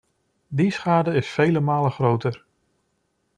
[0.47, 2.45] Die schade is vele malen groter.